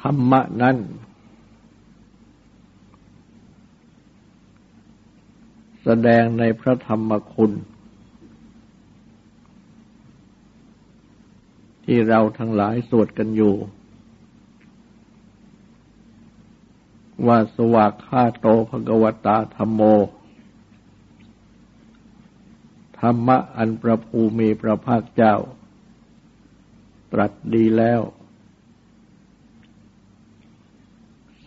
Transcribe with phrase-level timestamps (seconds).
[0.00, 0.76] ธรรมะนั้น
[5.82, 7.52] แสดงในพระธรรมคุณ
[11.84, 13.54] ที่เราทั้งหลายสวดกันอยู่
[17.26, 19.82] ว่าสวากขาโตภกวตาธรรมโม
[23.00, 25.34] ธรรมะอันประภูมีพระภาคเจ้า
[27.12, 28.00] ตรัสดีแล้ว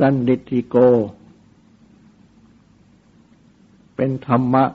[0.06, 0.76] สันดิติโก
[3.96, 4.66] เป็นธรรมะ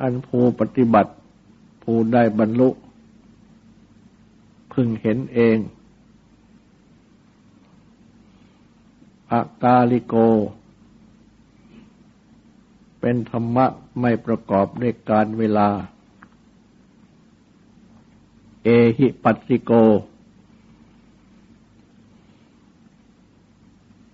[0.00, 1.12] อันผู้ปฏิบัติ
[1.82, 2.68] ผู้ได้บรรลุ
[4.72, 5.58] พึงเห็นเอง
[9.32, 10.14] อากาลิโก
[13.00, 13.66] เป็นธรรมะ
[14.00, 15.68] ไม่ประกอบด้วยการเวลา
[18.64, 19.72] เอหิปัสสิโก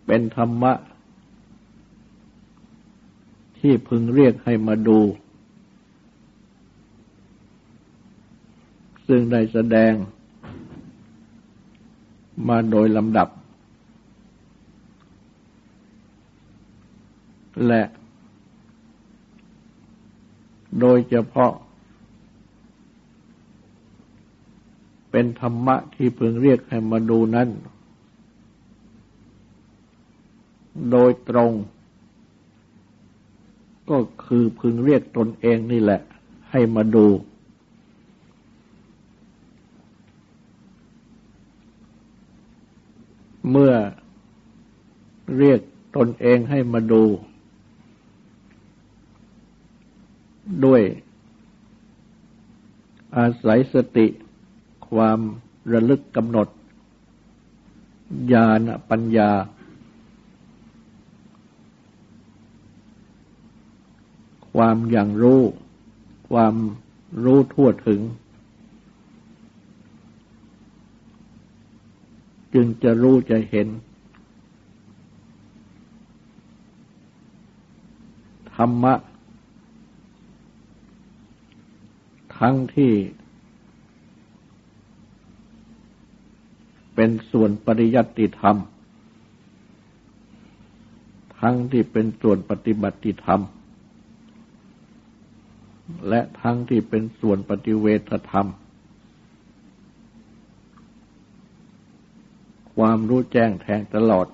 [0.06, 0.72] เป็นธรรมะ
[3.58, 5.00] ที่พึงเรียกให้มาดู
[9.06, 9.92] ซึ่งได้แสดง
[12.48, 13.28] มาโดยลำดับ
[17.66, 17.82] และ
[20.80, 21.52] โดยเฉพาะ
[25.10, 27.48] เป็นธรรมะที่พึงเรียกให้มาดูนั้น
[30.90, 31.52] โดยตรง
[33.90, 36.00] ก็คือพึงเรียกตนเองนี่แหละ
[36.50, 37.06] ให้มาดู
[43.50, 43.72] เมื่อ
[45.38, 45.60] เรียก
[45.96, 47.02] ตนเองให้มาดู
[50.64, 50.82] ด้วย
[53.16, 54.06] อาศัยสติ
[54.88, 55.18] ความ
[55.72, 56.48] ระลึกกำหนด
[58.32, 59.30] ญาณปัญญา
[64.54, 65.40] ความอย่างรู้
[66.30, 66.54] ความ
[67.24, 68.00] รู้ทั่วถึง
[72.54, 73.68] จึงจะรู้จะเห็น
[78.54, 78.94] ธรรมะ
[82.38, 82.92] ทั้งที่
[86.94, 88.56] เป็นส่วนปริยัติธรรม
[91.40, 93.40] ทั้งที่เป็นส่วนปฏิบัติธรรม
[96.08, 98.48] และทั้งที่เป็นส่วนปฏิเวทธรรม
[102.74, 104.26] ความรู้แจ้งแทงตลอด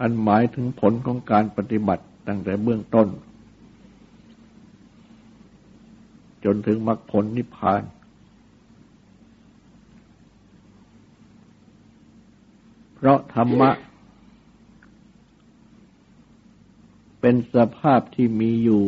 [0.00, 3.08] อันหมายถึงผลของการปฏิบัติตั้งแต่เบื้องต้น
[6.44, 7.82] จนถึงมรรคผลนิพพาน
[12.94, 13.70] เพราะธรรมะ
[17.20, 18.84] เป็นสภาพที่มีอยู่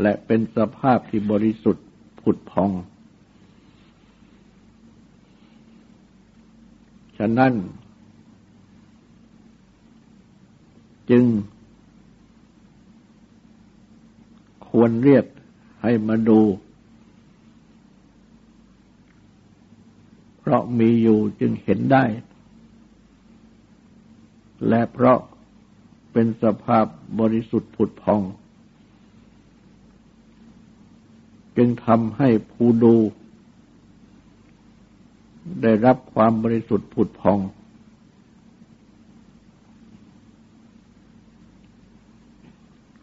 [0.00, 1.86] และเป็นสภาพที่บริสุทธิ์
[2.20, 2.70] ผุดพอง
[7.18, 7.52] ฉะนั้น
[11.10, 11.24] จึง
[14.68, 15.24] ควรเรียก
[15.82, 16.40] ให้มาดู
[20.38, 22.04] เพราะมีอยู่จึงเห็นได้
[24.68, 25.18] และเพราะ
[26.12, 26.84] เป็นสภาพ
[27.20, 28.20] บริสุทธิ์ผุดพอง
[31.56, 32.96] จึงทำให้ผู้ดู
[35.62, 37.38] ได้รับความบริสุทธิ์ผุดพอง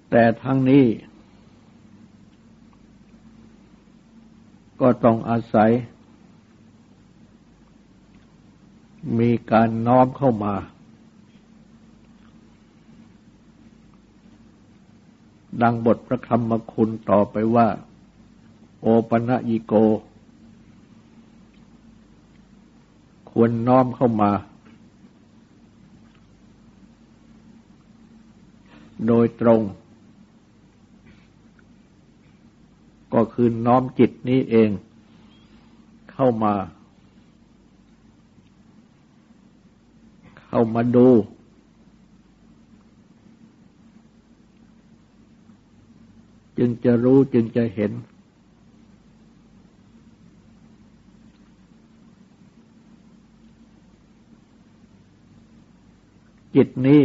[0.09, 0.86] แต่ทั้งนี้
[4.81, 5.71] ก็ต้องอาศัย
[9.19, 10.56] มีการน้อมเข้ามา
[15.62, 17.68] ดังบทพระคำมคุณต่อไปว่า
[18.81, 19.74] โอปะยิโก
[23.30, 24.31] ควรน้อมเข้ามา
[29.07, 29.62] โดยตรง
[33.13, 34.69] ก็คือน้อมจิตนี้เอง
[36.12, 36.54] เข้ามา
[40.48, 41.07] เข้ามาดู
[46.57, 47.92] จึงจะรู้จึงจะเห็น
[56.56, 57.04] จิตนี้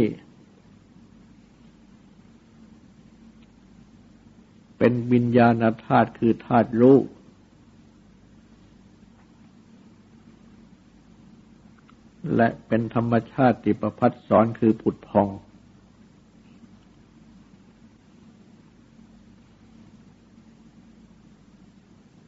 [4.77, 6.97] เป็นวิญญาณธาตุคือธาตุรู้
[12.35, 15.27] และเป็นธรรมชาติติประพัดสอนคือผุดพอง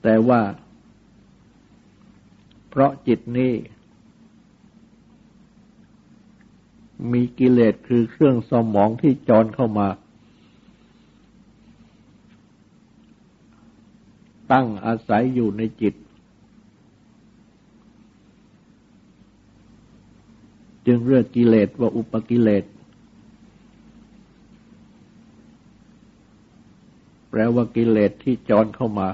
[0.07, 0.41] แต่ว่า
[2.69, 3.53] เพราะจิตนี้
[7.11, 9.87] มีกิเลสคือเครื่องสมองที่จรเข้ามา
[14.51, 15.93] ตั้งอาศัยอยู่ในจิต
[20.85, 22.63] จึงเรียกกิเลสว่าอุปกิเลส
[27.29, 29.09] แปลว่ากิเลสที่จรเข้ามา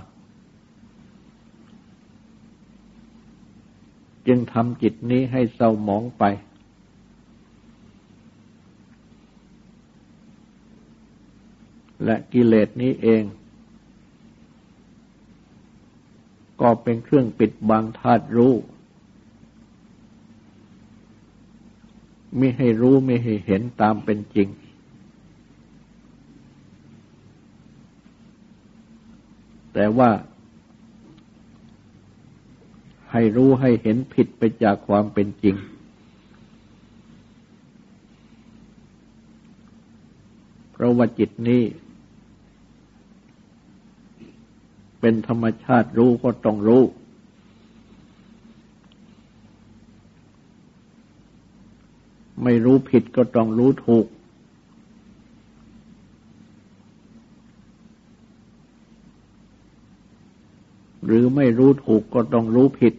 [4.27, 6.23] จึงทำจิตนี้ให้เศร้าหมองไป
[12.05, 13.23] และกิเลสนี้เอง
[16.61, 18.53] ก็เป็นเครื่องปิดบังธาตุรู้
[22.37, 24.47] ไม่ให้รู้ไม่ให้เห็นตามเป็นจริง
[29.73, 30.09] แต่ว่า
[33.11, 35.55] ให้รู้ให้เห็นผิดไปจากความเป็นจริง
[40.71, 41.63] เพราะว่าจิตนี้
[44.99, 46.83] เป็นธรรมชาติรู้ก็ต้องรู้
[52.43, 54.05] ไม่รู้ผิดก็ต้องรู้ถูก
[61.05, 62.93] หรือ ไม่รู้ถูกก็ต้องรู้ผิด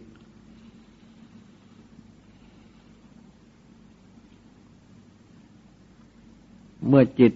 [6.87, 7.33] เมื่อจิต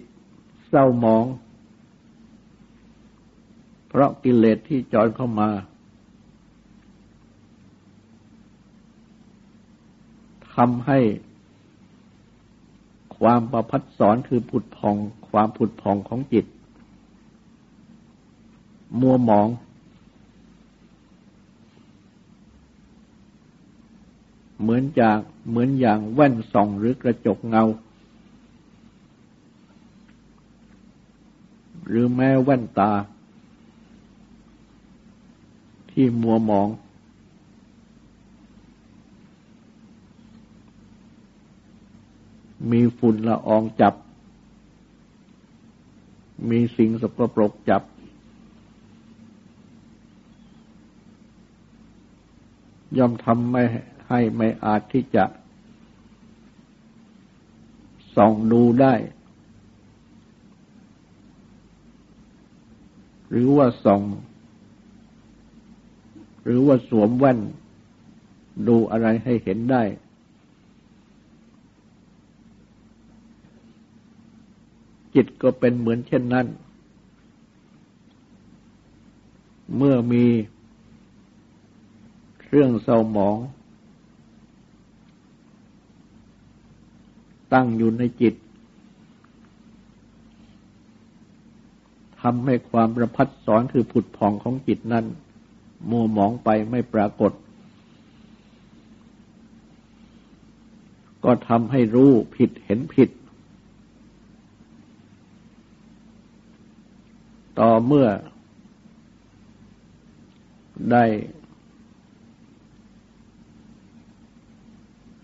[0.68, 1.24] เศร้าหมอง
[3.88, 5.50] เพราะกิเลสที่จอนเข้ามา
[10.54, 10.98] ทำให้
[13.18, 14.96] ความประพัดสอนคือผุดพอง
[15.30, 16.46] ความผุดพองของจิต
[19.00, 19.48] มัวหมอง
[24.60, 25.18] เหมือนจาก
[25.48, 27.64] เหมือนอย่างแว่นส่องหรือกระจกเงา
[31.88, 32.92] หรือแม้แว่นตา
[35.90, 36.68] ที่มัวมอง
[42.70, 43.94] มีฝุ่นละอองจับ
[46.50, 47.82] มีสิ่งสกปรกจับ
[52.96, 53.62] ย่อมทำไม่
[54.08, 55.24] ให้ไม่อาจที่จะ
[58.16, 58.94] ส่องดูได้
[63.30, 64.02] หรือว่าส่อง
[66.44, 67.38] หรือว่าสวมแว่น
[68.68, 69.82] ดูอะไรให้เห็นได้
[75.14, 76.46] จิตก็เป็นเหมือนเช่นนั้น
[79.76, 80.24] เมื่อมี
[82.40, 83.36] เครื่องเศร้าหมอง
[87.52, 88.34] ตั้งอยู่ในจิต
[92.20, 95.04] ทำให้ความประพัดสอนคือผุดผ่องของจิตนั้น
[95.90, 97.32] มัวหมองไปไม่ปรากฏ
[101.24, 103.10] ก็ทำให้รู้ผิดเห็นผิด
[107.60, 108.06] ต่อเมื่อ
[110.92, 111.04] ได้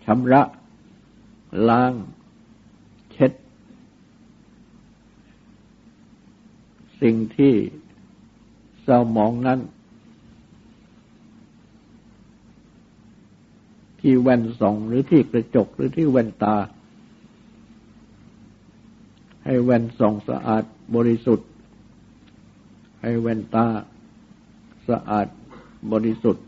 [0.04, 0.42] ชำระ
[1.68, 1.92] ล้าง
[3.12, 3.32] เช็ด
[7.00, 7.54] สิ่งที่
[8.82, 9.60] เศร้าหมองนั้น
[14.00, 16.56] ที่แว่นส่องหรือที่กระจกหรือที่แว่นตา
[19.44, 21.48] ให้แว่นส่องสะอาดบริสุทธิ์
[23.02, 23.66] ให้แว่นตา
[24.88, 25.26] สะอาด
[25.92, 26.44] บริสุทธิ์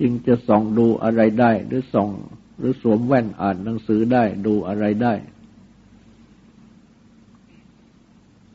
[0.00, 2.10] จึงจะส่องดูอะไรได้หรือส่อง
[2.56, 5.14] หรือสวมแว่นอ่านหนังสือได้ดูอะไรได้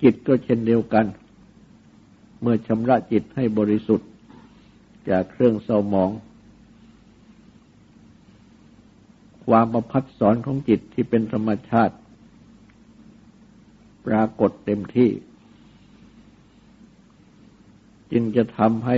[0.01, 1.05] จิตก็เช่นเดียวกัน
[2.41, 4.10] เมื่อชำระจิตให้บริสุทธิ์
[5.10, 6.12] จากเครื่องเศร้าหมอง
[9.46, 11.96] ความประพัดสอนของจิตที่เป็นธรรมชาติ
[14.05, 15.10] ปรากฏเต็มที่
[18.12, 18.98] จึงจะทำให้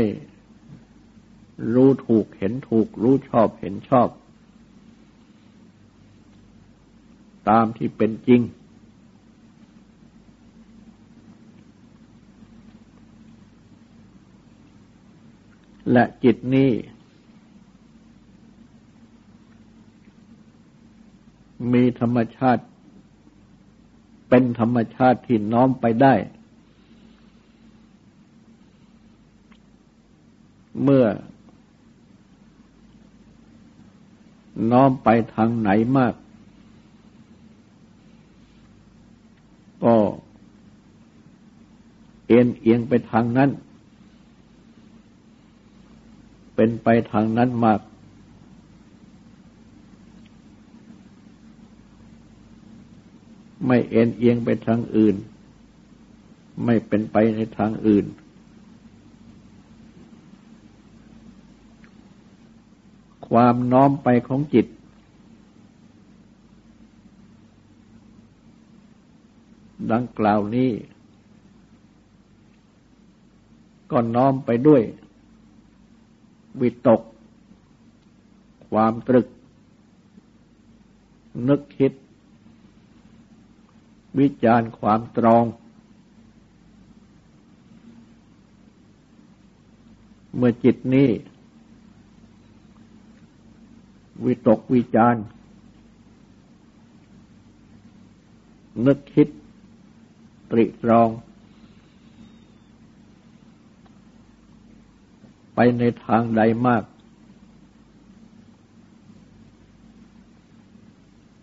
[1.74, 4.08] รู้ถูกเห็นถูก รู้ชอบเห็นชอบ
[7.50, 8.42] ตามที่เป็นจริง
[15.92, 16.72] และจิตนี้
[21.74, 22.64] มีธรรมชาติ
[24.30, 26.14] เป็นธรรมชาติที่น้อมไปได้
[30.84, 31.06] เมื่อ
[34.72, 36.14] น้อมไปทางไหนมาก
[39.84, 39.96] ก็
[42.28, 43.50] เอ็นเอียงไปทางนั้น
[46.56, 47.82] เป็นไปทางนั้นมาก
[53.66, 55.16] ไม่เอ็นเอียงไปทางอื่น
[56.66, 58.06] ไม่เป็นไปในทางอื่น
[63.28, 64.66] ความน้อมไปของจิต
[69.92, 70.72] ดังกล่าวนี้
[73.92, 74.82] ก็น้อมไปด้วย
[76.62, 77.02] วิตก
[78.70, 79.28] ความตรึก
[81.48, 81.94] นึกคิด
[84.20, 85.46] วิจารความตรอง
[90.36, 91.10] เมื่อจิตนี้
[94.26, 95.16] วิตกวิจาร
[98.86, 99.28] นึกคิด
[100.54, 101.10] ตริตรอง
[105.56, 106.84] ไปในทางใดมาก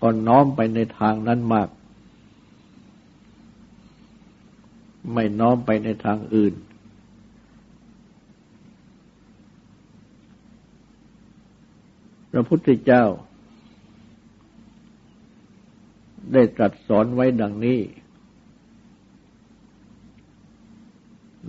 [0.01, 1.69] ก็น้อมไปในทางนั้นมาก
[5.13, 6.55] ไม่น้อมไปในทางอื่น
[12.31, 13.05] พระพุทธเจ้า
[16.33, 17.79] ได้ตรัสสอนไว้ดังนี้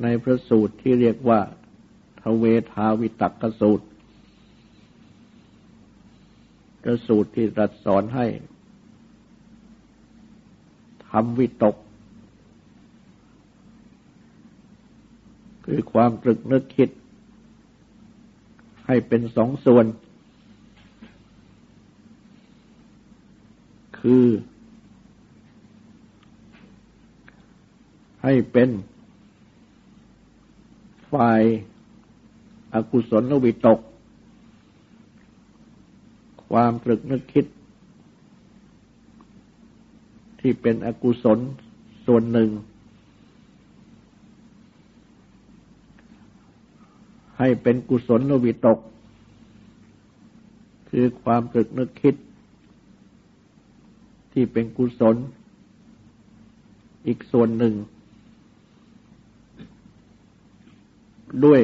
[0.01, 1.39] ในพระสูตรที่เรียกว่า
[2.21, 3.85] ทเวทาวิตักสูตร
[6.81, 8.27] พระสูตรที่รัสสอนให้
[11.09, 11.75] ทำวิตก
[15.65, 16.89] คือความตรึกนึกคิด
[18.87, 19.85] ให้เป็นสองส่วน
[23.99, 24.25] คือ
[28.23, 28.69] ให้เป็น
[31.13, 31.41] ฝ่าย
[32.73, 33.79] อากุศลวิตก
[36.49, 37.45] ความตรึกนึกคิด
[40.39, 41.39] ที่เป็นอกุศล
[42.05, 42.49] ส่วนหนึ่ง
[47.37, 48.79] ให้เป็นกุศลวิตก
[50.89, 52.15] คือความตรึกนึกคิด
[54.33, 55.15] ที่เป็นกุศล
[57.07, 57.73] อีกส่วนหนึ่ง
[61.45, 61.61] ด้วย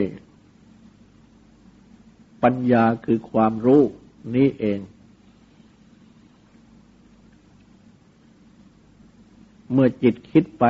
[2.44, 3.82] ปัญญาคือความรู้
[4.36, 4.80] นี้เอง
[9.72, 10.66] เมื่อจิตคิดไป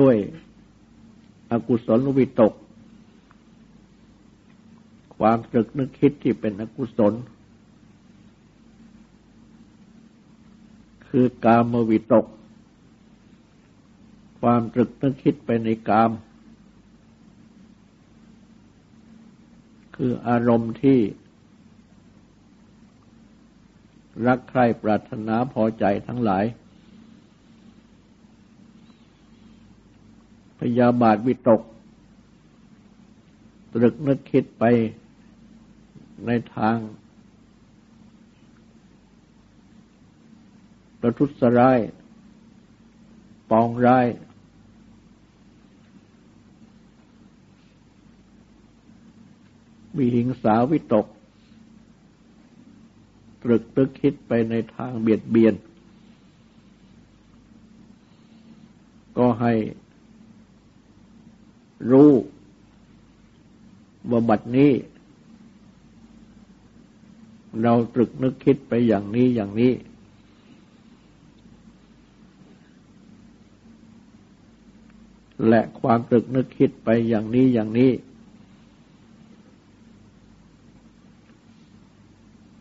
[0.00, 0.16] ด้วย
[1.50, 2.52] อกุศลวิตก
[5.16, 7.12] ความตรึกนึกคิดที่เป็นอกุศล
[11.16, 12.26] คือกามวิตก
[14.40, 16.10] ความตรึกนึกคิดไปในกาม
[19.96, 20.98] คืออารมณ์ที่
[24.26, 26.44] รักใคร่ปรารถนาพอใจทั้งหลาย
[30.58, 31.60] พยาบาทวิตก
[33.72, 34.64] ตรึกนึกคิดไป
[36.26, 36.76] ในทาง
[41.02, 41.78] ประทุษร้าย
[43.50, 44.06] ปองร้าย
[49.96, 51.06] มีหิงสาวิตก
[53.42, 55.54] ตรึกตึกคิดไปในทางเบียดเบียน
[59.18, 59.52] ก็ให้
[61.90, 62.10] รู้
[64.10, 64.72] ว่าบัดนี้
[67.62, 69.72] เราตรึกนึกคิดไปอย่างนี้อย่างนี้
[75.48, 77.90] และความตรึกนึกคิดไปอย่างนี้อย่างนี้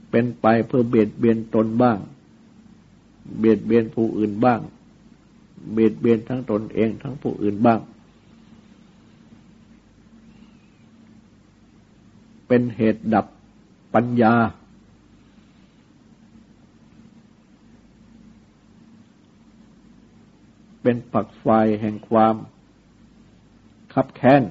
[0.10, 1.98] เป็นไปเพื่อเบียดเบียนตนบ้าง
[3.40, 4.60] เบียดเบียนผู้อื่นบ้าง
[5.72, 7.80] เบียดเบียนทั้งตนเองทั้งผู้อื่นบ้าง
[12.48, 13.26] เป็นเหตุดับ
[13.94, 14.34] ปัญญา
[20.82, 21.48] เป็นปักไฟ
[21.82, 22.36] แห่งความ
[23.94, 24.44] คับแค้น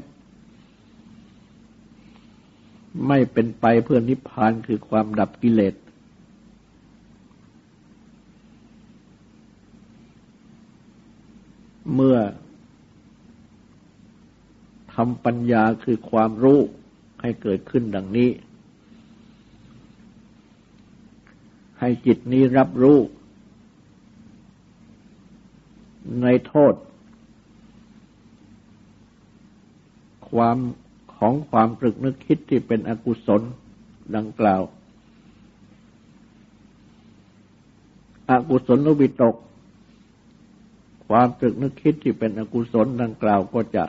[3.09, 5.75] ไม่เป็นไปเพื่อนิพพานคือความดับกิเลส
[11.95, 12.19] เมื่อ
[14.95, 16.61] ทำปัญญาคือความรู้
[17.21, 18.31] ให้เกิดขึ้นดังนี้
[21.81, 22.99] ให้จิตนี้รับรู้
[26.23, 26.75] ในโทษ
[30.33, 30.57] ความ
[31.17, 33.43] ของความตรึกนึกคิดที่เป็นอกุศล
[34.17, 34.63] ดังกล่าว
[38.31, 39.37] อกุศลนวิตก
[41.09, 43.85] ความตรึกนึกคิดที่เป็นอกุศลดังกล่าวก็จะ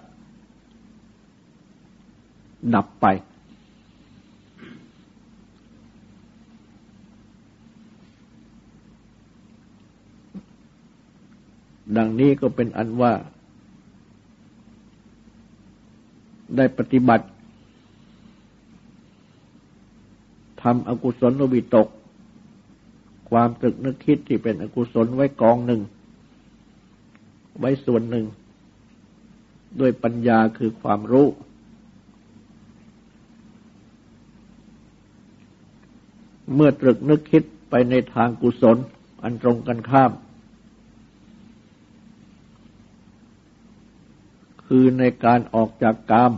[2.75, 3.05] ดับไป
[11.98, 13.13] ดังนี้ก็เป็นอันว่า
[16.57, 17.25] ได้ปฏิบัติ
[20.61, 21.87] ทำอกุศลวิตก
[23.29, 25.81] ความตรึกนึกคิดที่เป็นอกุศลไว้กองหนึ่ง
[27.59, 28.25] ไว้ส่วนหนึ่ง
[29.79, 31.27] ด้วยปัญญาคือความรู้
[36.55, 38.77] เมื่อตรึกนึกคิดไปในทางกุศล
[39.24, 40.11] อันตรงกันข้าม
[44.74, 46.34] คือในการออกจากกาม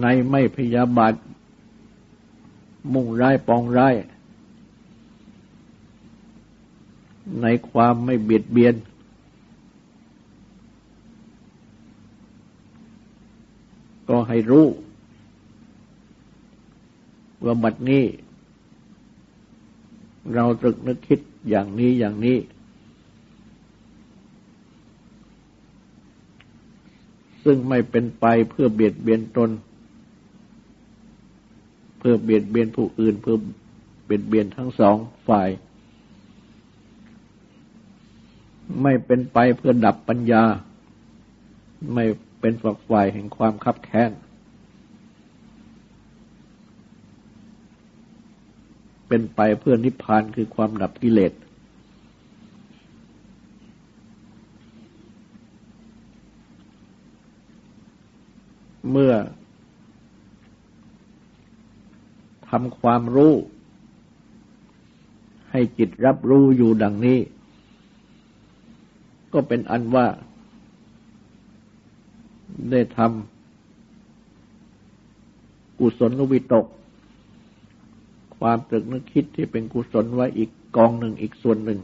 [0.00, 1.14] ในไม่พยาบาท
[2.92, 3.94] มุ่งร้ายปองร้าย
[7.42, 8.74] ในความไม่เบียดเบียน
[14.08, 14.66] ก็ให้รู้
[17.44, 18.04] ว่าบัดนี้
[20.34, 22.38] เราตรึกนึกคิด อย่างนี้อย่างนี้
[27.44, 29.50] ซึ่งไม่เป็นไปเพื่อเบียดเบียนตน
[31.98, 33.36] เพื่อเบียดเบียนผู้อื่น เพื่อ
[34.04, 34.96] เบียดเบียนทั้งสอง
[35.28, 35.48] ฝ่าย
[38.82, 40.42] ไม่เป็นไปเพื่อดับปัญญา
[41.94, 42.04] ไม่
[42.40, 44.10] เป็นฝักฝ่ายแห่งความคับแค้น
[49.12, 51.32] เป็นไปเพื่อนิพพานคือความดับกิเลส
[58.90, 59.12] เมื่อ
[62.48, 63.34] ทำความรู้
[65.50, 67.18] ให้จิตรับรู้อยู่ดังนี้
[69.32, 70.06] ก็เป็นอันว่า
[72.70, 76.66] ได้ทำกุศลวิตก
[78.40, 81.80] ความตรึกนึกคิดที่เป็นกุศลไว้อีกกองหนึ่งอีกส่วนหนึ่ง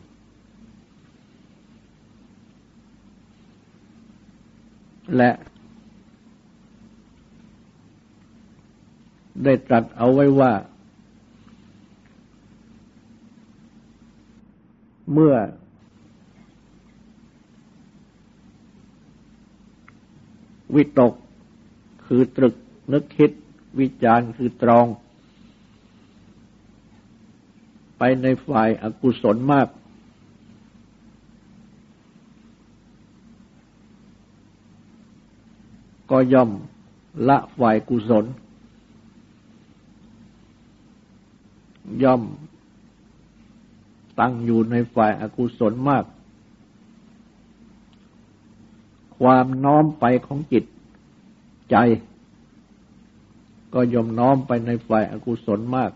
[5.17, 5.31] และ
[9.45, 10.53] ได้ตรัสเอาไว้ว่า
[15.13, 15.35] เมื่อ
[20.75, 21.15] วิตก
[22.07, 22.55] คือตรึก
[22.93, 23.31] นึกคิด
[23.81, 24.87] วิจารคือตรอง
[27.99, 29.69] ไปในฝ่ายอากุศลมาก
[36.11, 36.51] ก็ย่อม
[37.29, 38.25] ละฝ่ายกุศล
[42.03, 42.23] ย่อม
[44.21, 46.05] ตั้งอยู่ในฝ่ายอากุศลมาก
[49.19, 50.65] ความน้อมไปของจิต
[51.71, 51.77] ใจ
[53.75, 55.91] ก็ยอมน้อมไปในฝ่ายอากุศลมาก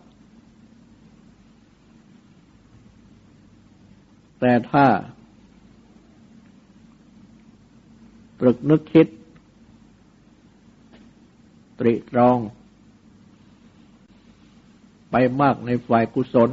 [4.41, 4.87] แต่ถ้า
[8.41, 9.07] ตรึกนึกคิด
[11.79, 12.39] ตริตรอง
[15.11, 16.51] ไปมากในฝ่ายกุศล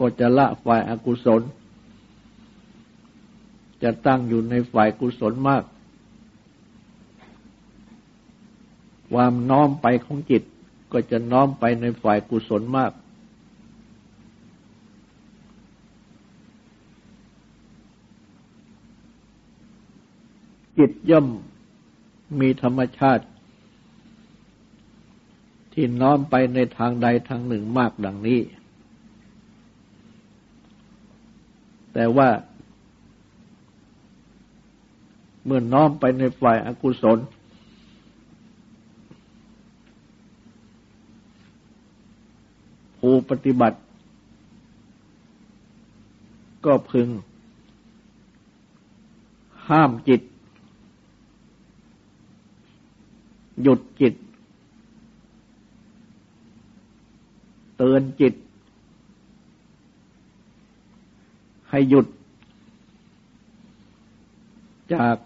[0.00, 1.42] ก็จะละฝ่ายอากุศล
[3.82, 5.64] จะตั้งอยู่ในฝ่ายกุศลมาก
[9.12, 10.42] ความน้อมไปของจิต
[10.92, 12.92] ก็จะน้อมไปในฝ่ายกุศลมาก
[20.78, 21.26] จิตย่อม
[22.40, 23.24] มีธรรมชาติ
[25.72, 28.40] ที่น้อมไปในทางใดทางหนึ่งมากดังนี้
[31.92, 32.28] แต่ว่า
[35.44, 37.18] เมื่อน้อมไปในฝ่ายอากุศล
[42.98, 43.78] ผู้ปฏิบัติ
[46.64, 47.08] ก็พึง
[49.68, 50.20] ห้ามจิต
[53.62, 54.14] หยุดจิต
[57.76, 58.34] เตือนจิต
[61.70, 62.06] ให้หยุด
[64.94, 65.16] จาก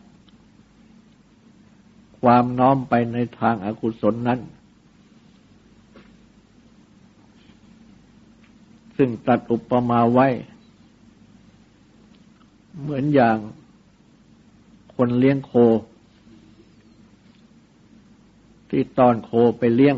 [2.21, 4.41] ความน้อมไปในทางอากุศลนั้น
[8.97, 10.27] ซึ่งตัดอุปมาไว้
[12.81, 13.37] เหมือนอย่าง
[14.95, 15.53] คนเลี้ยงโค
[18.71, 19.97] ที่ตอนโคไปเลี้ยง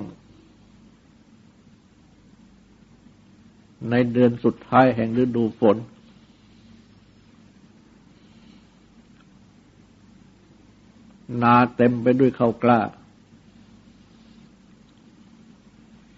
[3.90, 5.76] ในเดือนสุดท้ายแห่งฤดูฝน
[11.42, 12.80] นาเต็มไปด้วยข้าวกล้า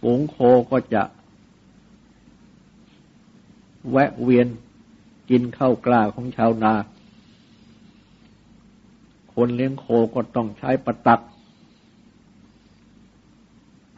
[0.01, 0.37] ฝูงโค
[0.71, 1.03] ก็จะ
[3.91, 4.49] แวะเวียน
[5.31, 6.75] กินข้าวกล้าของชาวนา
[9.35, 11.21] คนเลี้ยงโคก็ต้องใช้ประตัก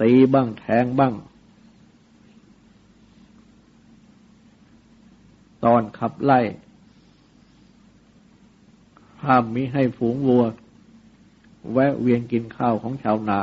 [0.00, 1.14] ตีบ้างแทงบ้าง
[5.64, 6.40] ตอนขับไล่
[9.24, 10.44] ห้ามมิให้ฝูงวัว
[11.72, 13.40] แวะเวียนกินข้าวของชาวนา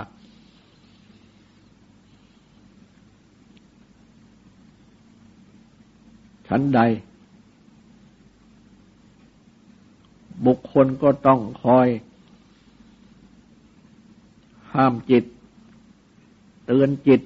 [6.48, 6.80] ชั้นใด
[10.46, 11.88] บุคคลก็ต้องคอย
[14.74, 15.24] ห้ามจิต
[16.66, 17.22] เตือนจิต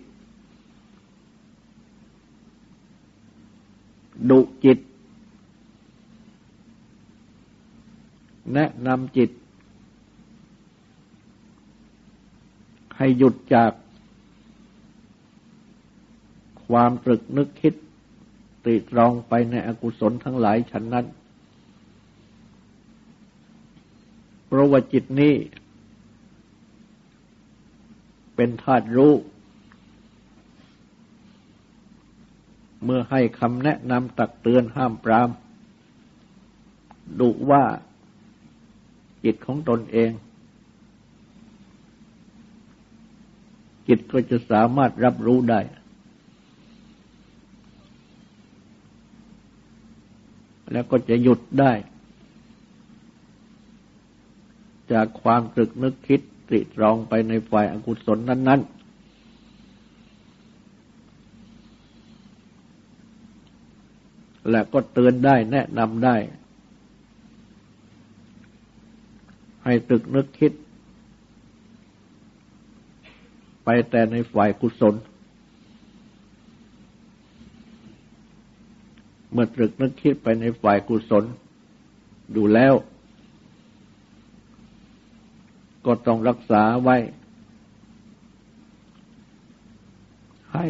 [4.30, 4.80] ดุจิต
[8.54, 9.30] แนะนำจิต
[12.98, 13.72] ให้หยุดจาก
[16.68, 17.74] ความตรึกนึกคิด
[18.66, 21.06] ติตรองไปในอกุศลทั้งหลายฉันนั้น
[24.46, 25.34] เพราะว่าจิตนี้
[28.36, 29.14] เป็นธาตุรู้
[32.84, 35.30] เมื่อให้คำแนะนำตักเตือนห้ามปราม
[37.20, 37.64] ดุว่า
[39.24, 40.12] จิตของตนเอง
[43.88, 45.62] จิตก็จะสามารถรับรู้ได้
[50.72, 51.74] แล้วก็จะหยุดได้
[54.92, 58.76] จากความตรึกนึกคิด ตริตรองไปในฝ่ายอากุศลนั้น ๆ
[64.50, 66.16] และก็เตือนได้แนะนำได้
[69.64, 70.52] ให้ตึกนึกคิด
[73.64, 74.96] ไปแต่ในฝ่ายกุศล
[79.32, 81.24] เมื่อตรึกนึกคิดไปในฝ่ายกุศล
[82.36, 82.74] ดูแล้ว
[85.86, 86.98] ก็ต้องรักษาไว้
[90.54, 90.68] ให้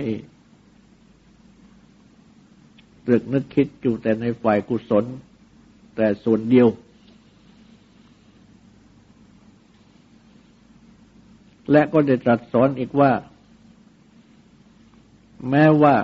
[3.06, 5.06] ตรึกนึกคิดอยู่แต่ในฝ่ายกุศล
[5.95, 6.67] แต่ส่วนเดียว
[11.71, 13.12] และก็ได้ตรัสสอนอีกว่า
[15.49, 15.95] แม้ว่า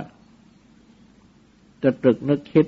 [1.83, 2.67] จะตรึกนึกคิด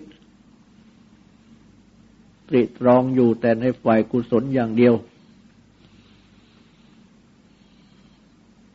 [2.50, 4.94] ตริตรองอยู่แต่ในฝ่ายกุศลอย่างเดียว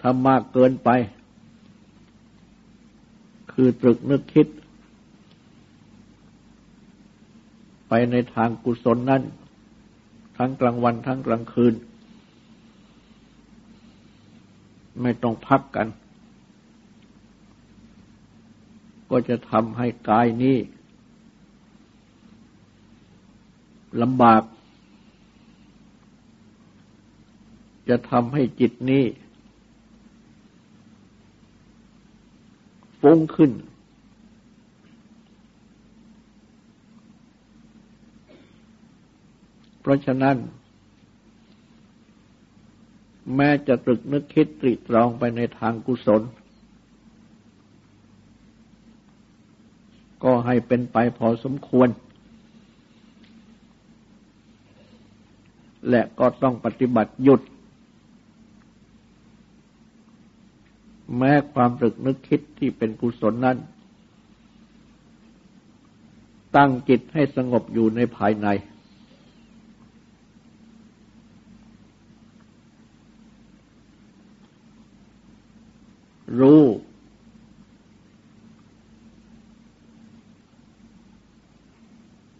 [0.02, 0.90] ทำมากเกินไป
[3.52, 4.46] คือตรึกนึกคิด
[7.88, 9.22] ไปในทางกุศลนั้น
[10.36, 11.74] ทั้งกลางวันทั้งกลางคืน
[15.02, 15.88] ไม่ต้องพักกัน
[19.10, 20.56] ก็จะทำให้กายนี้
[24.02, 24.42] ลำบาก
[27.88, 29.04] จะทำให้จิตนี้
[33.08, 33.52] ฟุ้งขึ้น
[39.80, 40.36] เพราะฉะนั้น
[43.36, 46.22] แม้จะตรึกนึกคิดตรีตรองไปในทางกุศล
[50.24, 51.88] ก็ให้เป็นไปพอสมควร
[55.90, 57.40] และก็ต้องปฏิบัติหยุด
[61.16, 63.58] แม้ความตรึกนึกคิดที่เป็นกุศลนั้น
[66.56, 68.48] ตั้งจิตให้สงบอยู่ในภายใน
[76.40, 76.62] รู้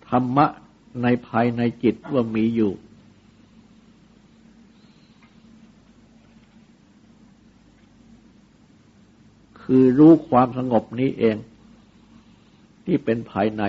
[0.09, 0.46] ธรรมะ
[1.02, 2.72] ในภายในจิตว่ามีอยู่
[9.70, 11.37] คือรู้ความสงบนี้เอง
[12.85, 13.62] ที่เป็นภายใน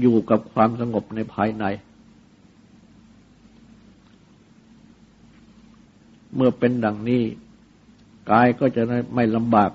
[0.00, 1.64] อยู่กับความสงบในภายใน
[6.34, 7.22] เมื่อเป็นดังนี้
[8.30, 8.82] กายก็จะ
[9.14, 9.70] ไม่ลำบาก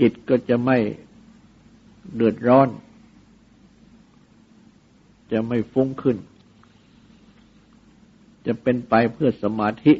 [0.00, 0.78] จิตก็จะไม่
[2.14, 2.68] เดือดร้อน
[5.32, 6.16] จะไม่ฟุ้งขึ้น
[8.46, 9.94] จะเป็นไปเพื่อสมาธิ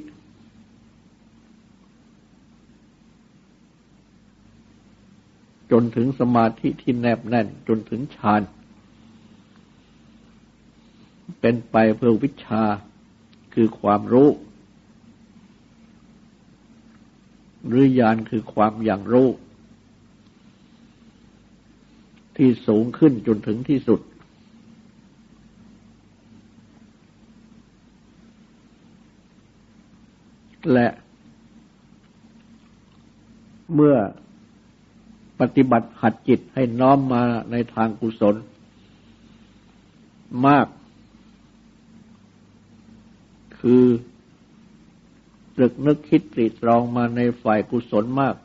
[5.73, 8.43] จนถึงสมาธิที่แนบแน่น จนถึงฌาน
[11.41, 12.63] เป็นไปเพื่อวิชา
[13.55, 14.29] คือความรู้
[17.69, 19.29] หรือญาณคือความอย่างรู้
[22.37, 24.01] ที่สูงขึ้นจนถึงที่สุด
[30.73, 30.89] และ
[33.75, 33.97] เมื่อ
[35.40, 38.35] ปฏิบัติหัดจิตให้น้อมมาในทางกุศล
[40.46, 40.66] มาก
[43.61, 43.85] คือ
[45.57, 48.37] ตรึกนึกคิดตรีตรองมาในฝ่ายกุศลมาก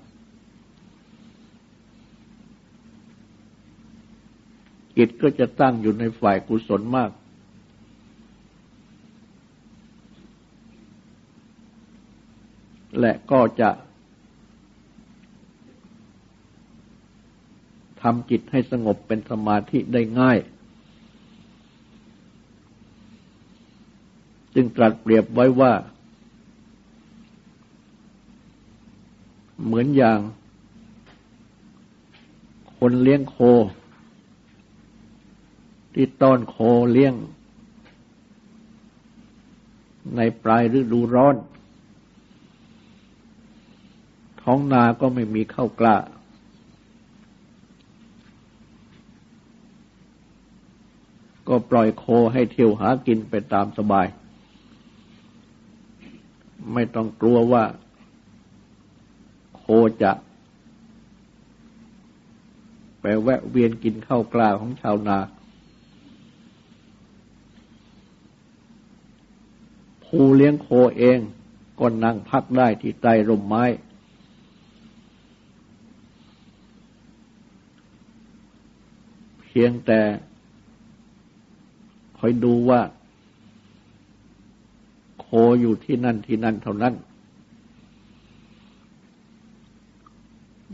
[4.97, 7.11] จิตก็จะตั้งอยู่ในฝ่ายกุศลมาก
[12.99, 13.69] และก็จะ
[18.03, 20.37] ทำจิตให้สงบเป็นสมาธิได้ง่าย
[24.55, 25.73] จึงตรัสเปรียบไว้ว่า
[29.65, 30.19] เหมือนอย่าง
[32.77, 33.37] คนเลี้ยงโค
[35.93, 36.55] ที่ต้อนโค
[36.91, 37.13] เลี้ยง
[40.15, 41.35] ในปลายฤดูร้อน
[44.41, 45.95] ท้องนาก็ไม่มีข้าวกล้า
[51.47, 54.07] ก็ปล่อยโคให้เที่ยวหากินไปตามสบาย
[56.73, 57.63] ไม่ต้องกลัวว่า
[59.57, 59.63] โค
[60.03, 60.11] จะ
[63.01, 65.19] ไปแวะเวียนกินข้าวกล้าของชาวนา
[70.05, 71.19] ผู้เลี้ยงโคเอง
[71.79, 73.63] ก็นั่งพักได้ที่ใต้ร่มไม้
[79.41, 80.01] เพียงแต่
[82.25, 82.81] อยดูว่า
[85.19, 85.27] โค
[85.61, 86.93] อยู่ที่นั่นที่นั่นเท่านั้น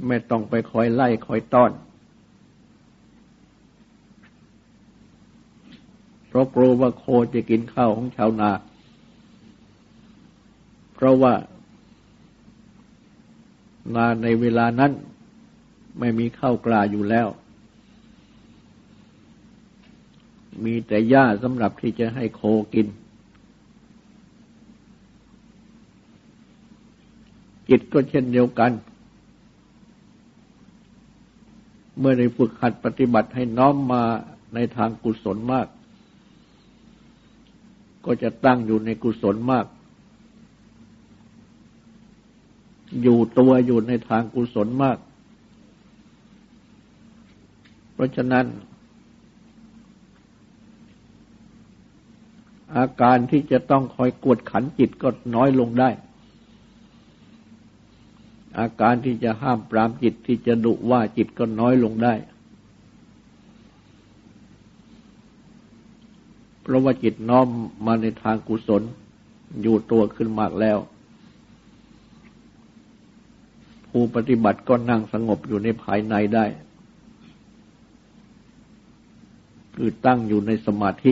[0.08, 1.72] ไม่ต้องไปคอยไล่คอยต้อน
[6.28, 8.52] เพราะกลัวว่าโคจะกินข้าวของชาวนา
[10.94, 11.34] เพราะว่า
[13.96, 14.92] นาในเวลานั้น
[16.00, 17.28] ไม่มีข้าวกลาอยู่แล้ว
[20.66, 22.42] มีแต่หญ้าสำหรับที่จะให้โค
[22.74, 22.88] กิน
[27.70, 28.72] จิตก็เช่นเดียวกัน
[32.00, 34.04] เมื่อได้ฝึกหัดปฏิบัติให้น้อมมา
[34.54, 35.68] ในทางกุศลมาก
[38.06, 39.66] ก็จะตั้งอยู่ในกุศลมาก
[43.02, 44.98] อยู่ตัวอยู่ในทางกุศลมาก
[47.94, 48.46] เพราะฉะนั้น
[52.78, 55.90] อาการที่จะต้องคอยกวดขันจิตก็น้อยลงได้
[58.60, 62.14] อาการที่จะห้ามปรามจิตที่จะดุว่าจิตก็น้อยลงได้
[66.62, 67.48] เพราะว่าจิตน้อม
[67.86, 68.84] มาในทางกุศล
[69.62, 70.78] อยู่ตัวขึ้นมากแล้ว
[73.90, 76.46] ผู้ปฏิบัติก็นั่งสงบอยู่ในภายในได้
[79.76, 81.12] คือตั้งอยู่ในสมาธิ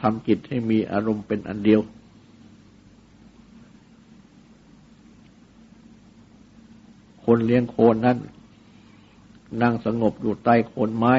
[0.00, 1.80] ทำจิตให้มีอารมณ์เป็นอันเดียว
[7.24, 8.18] คนเลี้ยงโคนนั้น
[9.62, 11.14] นั่งสงบอยู่ใต้โคนไม้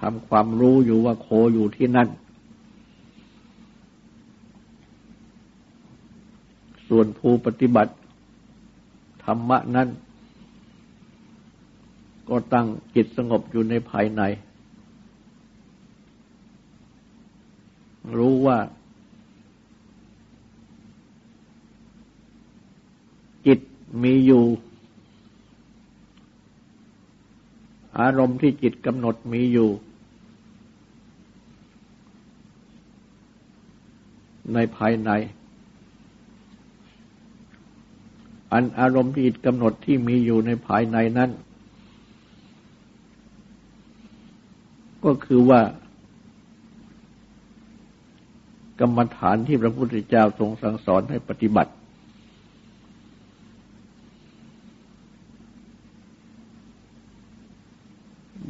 [0.00, 2.08] ทำความรู้อยู่ว่าโคอยู่ที่นั่น
[6.88, 7.92] ส่วนผู้ปฏิบัติ
[9.24, 9.88] ธรรมะนั้น
[12.28, 14.22] ก็ตั้งจิตสงบอยู่ในภายใน
[18.14, 18.58] รู้ว่า
[23.46, 23.60] จิต
[24.02, 24.44] มีอยู่
[28.00, 29.70] อารมณ์ที่จิตกำหนดมีอยู่
[34.54, 35.10] ในภายใน
[38.52, 41.30] อันอารมณ์ที่จิตกำหนดที่มีอยู่ในภายในนั้น
[45.04, 45.60] ก็คือว่า
[48.80, 51.72] กรรมฐานที่พระพุทธเจ้าทรงสั่งสอนให้ปฏิบัติ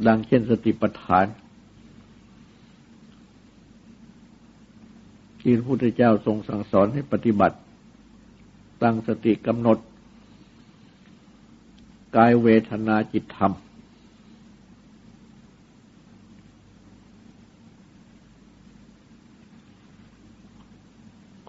[0.07, 1.25] ดังเช่นสติปัฏฐาน
[5.41, 7.57] ที่พระพุทธเจ้าทรงสั่งสอนให้ปฏิบัติ
[8.83, 9.77] ตั้งสติกำหนด
[12.15, 13.53] กายเวทนาจิตธรรม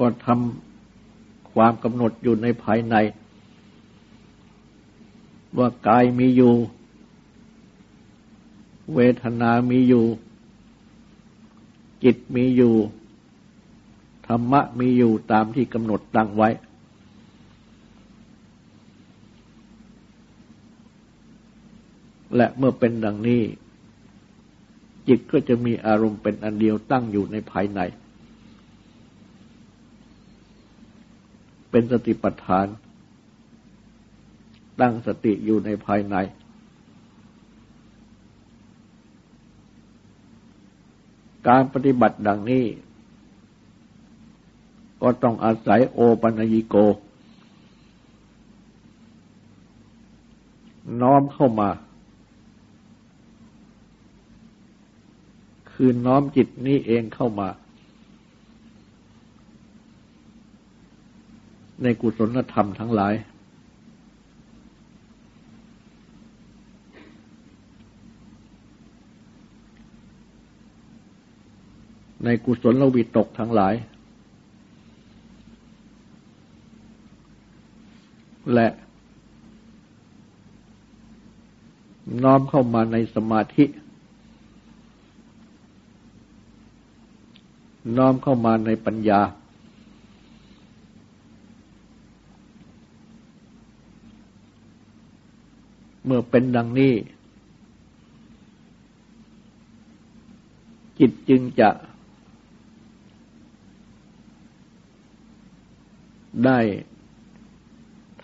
[0.09, 2.97] ก็ทำความกำหนดอยู่ในภายใน
[5.59, 6.55] ว่ากายมีอยู่
[8.95, 10.05] เวทนามีอยู่
[12.05, 12.75] จิตมีอยู่
[14.27, 16.49] ธรรมะมีอยู่ตามที่กำหนดตั้งไว้
[22.37, 23.43] และเมื่อเป็นดังนี้
[25.09, 27.83] จิตก็จะมีอารมณ์เป็นอันเดียวตั้งอยู่ในภายใน
[31.71, 32.67] เป็นสติปัฏฐาน
[34.81, 36.17] ตั้งสติอยู่ในภายใน
[41.49, 42.65] การปฏิบัติดังนี้
[45.03, 46.77] ก็ต้องอาศัยโอปัญญิโก
[51.01, 51.71] น้อมเข้ามา
[55.73, 57.49] คือน้อมจิตนี้เองเข้ามา
[61.83, 63.15] ในกุศลธรรมทั้งหลาย
[72.25, 73.75] ในกุศลวิตกทั้งหลาย
[78.55, 78.69] และ
[82.23, 83.65] น้อมเข้ามาในสมาธิ
[87.97, 89.21] น้อมเข้ามาในปัญญา
[96.11, 96.95] เมื่อเป็นดังนี้
[100.99, 101.71] จิตจึงจะ
[106.45, 106.59] ได้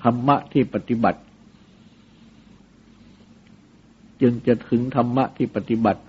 [0.03, 1.21] ธรรมะที่ปฏิบัติ
[4.23, 6.03] จึงจะถึงธรรมะที่ปฏิบัติ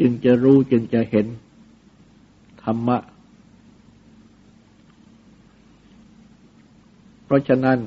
[0.00, 1.26] จึงจะรู้จึงจะเห็น
[2.64, 2.96] ธรรมะ
[7.24, 7.78] เพราะฉะนั้น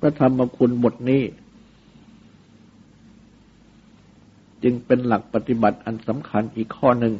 [0.00, 1.22] พระธรรมคุณบทนี้
[4.62, 7.14] จึงเป็นหลักปฏิบัติอันสำคัญอีกข้อหนึ่ง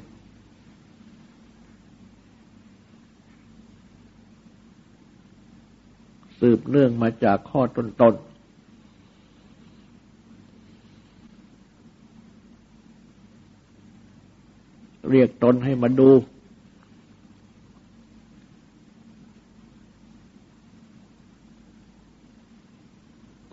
[6.41, 8.35] สืบเนื่องมาจากข้อต้นๆ
[15.11, 16.11] เรียกตนให้มาดู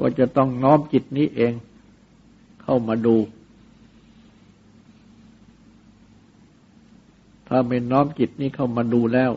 [0.01, 1.53] ก็จะต้องน้อมจิตนี้เอง
[2.63, 3.15] เข้ามาดู
[7.47, 9.31] ถ้าไม่น้อมจิตนี้เข้ามาดูแล้ว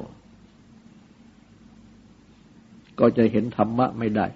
[2.99, 4.27] ก็ก็จะเห็นธรรมะไม่ได้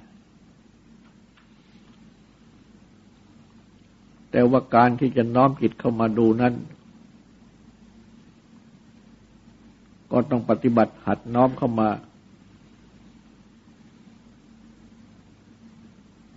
[4.31, 6.55] แต่ว่าการที่จะน้อมจิตเข้ามาดูนั้น
[10.13, 11.89] ก็ต้องปฏิบัติหัดน้อมเข้ามา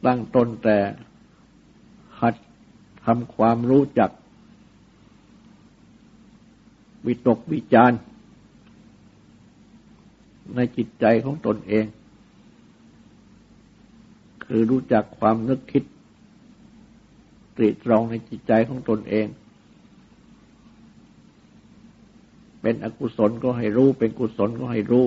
[0.05, 0.77] ตั้งตนแต่
[2.19, 2.35] หัด
[3.05, 4.09] ทำความรู้จัก
[7.05, 7.91] วิตกวิจาร
[10.55, 11.85] ในจิตใจของตนเอง
[14.45, 15.83] คือรู้จักความนึกคิด
[17.55, 19.27] ตรีตรองในจิตใจของตนเอง
[22.61, 25.05] เป็นอกุศลก็ให้รู้ เป็นกุศลก็ให้รู้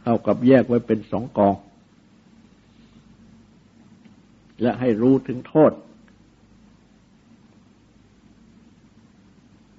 [0.00, 1.54] เท่ากับแยกไว้เป็นสองกอง
[4.62, 5.72] และให้รู้ถึงโทษ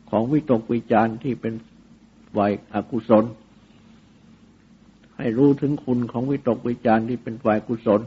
[0.09, 1.53] ของวิตกวิจารณ์ที่เป็น
[2.35, 3.25] ฝ่ายอกุศล
[5.17, 8.01] ให้รู้ถึงคุณของวิตกวิจารณ์ที่เป็นฝ่ายกุศล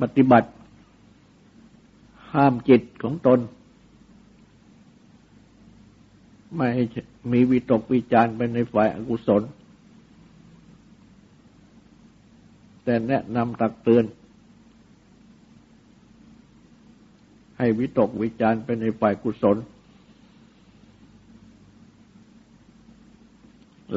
[0.00, 0.50] ปฏิบัติ
[2.32, 3.40] ห้ามจิตของตน
[6.54, 6.84] ไม่ให้
[7.32, 9.42] มีวิตกวิจารเป็นในฝ่ายอากุศล
[12.88, 14.04] แต่แนะนำตักเตือน
[17.58, 19.56] ให้วิตกวิจารเป็นในฝ่ายกุศล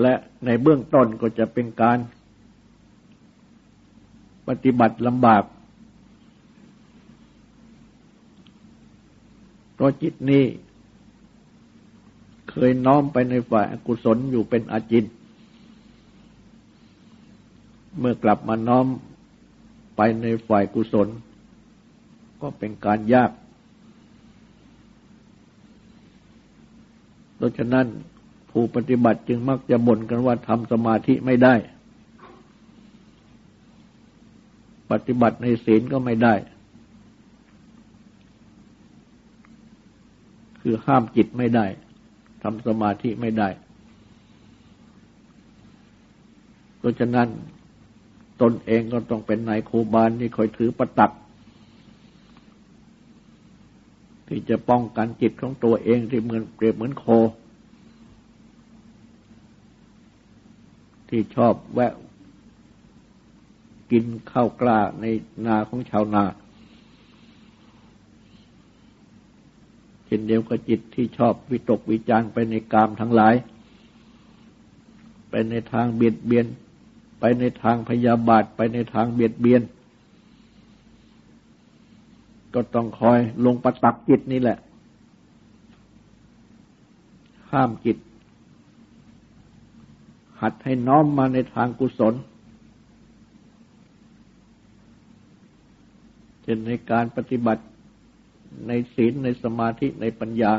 [0.02, 0.14] และ
[0.46, 1.98] ในเบื้องต้นก็จะเป็นการ
[4.48, 5.44] ปฏิบัติลำบาก
[9.74, 10.44] เพราะจิตนี้
[12.50, 15.06] เคยน้อมไปในฝ่ายกุศลอยู่เป็นอาจิน
[17.98, 18.86] เมื่อกลับมาน้อม
[19.96, 21.08] ไปในฝ่ายกุศล
[22.42, 23.32] ก็เป็นการยาก
[27.40, 27.88] ดังนั้น
[28.52, 31.56] ผู้ปฏิบัติจึงมักจะบ่นกันว่าทำสมาธิไม่ได้
[34.92, 36.36] ปฏิบัติในศีลก็ไม่ได้
[40.62, 41.66] คือห้ามจิตไม่ได้
[42.44, 43.50] ทำสมาธิไม่ได้
[46.78, 47.28] เพราะฉะนั้น
[48.42, 51.12] ตนเองก็ต้องเป็นนายครูบาลที่คอยถือประตัก
[54.28, 57.06] ที่จะป้องกันจิตของตัวเองที่เหมือนเปรียบเหมือนโค
[61.10, 61.94] ที่ชอบแวะ
[63.92, 65.06] กินข้าวกล้าใน
[65.46, 66.24] นาของชาวนา
[70.06, 73.36] เช่นเดียวกับจิตที่ชอบวิตกวิจารไปในกามทั้งหลาย
[75.30, 76.46] ไปในทางเบียดเบียน
[77.20, 79.62] ไปในทางพยาบาทไปในทางเบียดเบียน
[82.54, 84.58] ก็ต้องคอยลงประตักจิตนี่แหละ
[87.52, 87.98] ห้ามจิต
[90.42, 92.14] หัดให้น้อมมาในทางกุศล
[96.42, 97.64] เช่นในการปฏิบัติ
[98.68, 100.54] ในศีลในสมาธิในปัญญา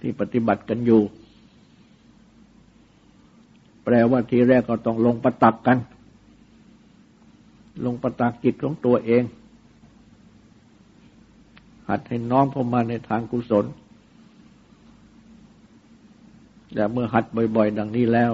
[0.00, 1.02] ที่ปฏิบัติกันอยู่
[3.88, 5.78] แปลว่าทีแรกก็ต้องลงประตักกัน
[7.84, 9.22] ลงประตักจิตของตัวเอง
[11.88, 13.64] หัดให้น้อมเข้ามาในทางกุศล
[16.74, 17.24] แต่เมื่อหัด
[17.56, 18.32] บ่อย ๆ ดังนี้แล้ว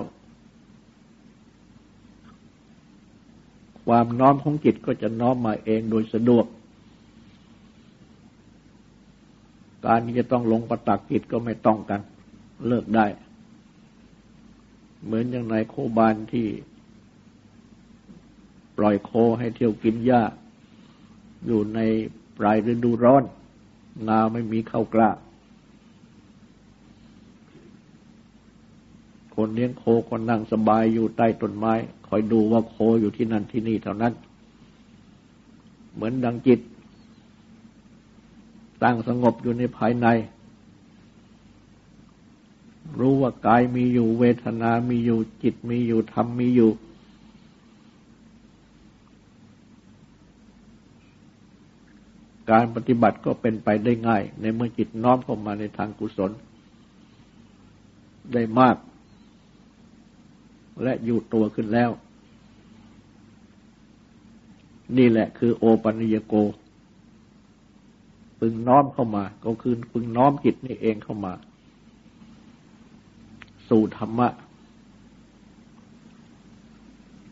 [3.86, 6.46] ความน้อมของจิตก็จะน้อมมาเองโดยสะดวก
[9.86, 12.00] การที่จะต้องลงประตักจิตก็ไม่ต้องกัน
[12.68, 13.06] เลิกได้
[15.04, 16.46] เหมือนอย่างในโคบานที่
[18.78, 20.22] ปล่อยโคให้เที่ยวกินหญ้า
[21.46, 21.80] อยู่ใน
[22.38, 23.24] ปลายฤดูร้อน
[24.08, 25.10] นาไม่มีข้าวกล้า
[29.34, 31.72] คนเลี้ยงโคคนนั่งสบายอยู่ใต้ต้นไม้
[32.08, 34.12] คอยดูว่าโคอยู่ที่นั่นที่นี่เท่านั้น
[35.94, 36.60] เหมือนดังจิต
[38.82, 40.06] ตั้งสงบอยู่ในภายใน
[43.00, 46.70] รู้ว่ากายมีอยู่ เวทนามีอยู่ จิตมีอยู่ ธรรมมีอยู่
[52.50, 56.30] การปฏิบัติก็เป็นไปได้ง่าย ในเมื่อจิตน้อมเข้ามาในทางกุศล
[58.32, 58.76] ได้มาก
[60.82, 61.90] และอยู่ตัวขึ้นแล้ว
[64.96, 66.34] นี่แหละคือโอปัญญโก
[68.38, 71.32] พึงน้อมเข้ามา ก็คือพึงน้อมจิตนี่เองเข้ามา
[73.72, 74.28] สู่ธรรมะ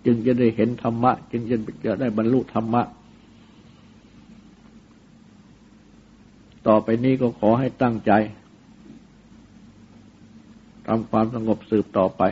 [0.06, 2.82] จึงจะได้เห็นธรรมะ จึงจะได้บรรลุธรรมะ
[6.66, 8.12] ต่อไปนี้ก็ขอให้ตั้งใจ
[10.86, 12.22] ททำความสงบสืบต่อไป